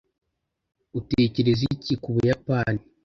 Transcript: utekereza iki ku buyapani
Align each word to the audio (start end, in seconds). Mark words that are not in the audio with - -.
utekereza 0.99 1.63
iki 1.75 1.93
ku 2.01 2.09
buyapani 2.15 2.83